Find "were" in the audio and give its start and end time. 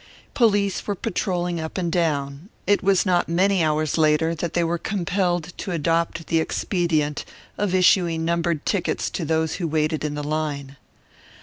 0.87-0.95, 4.63-4.79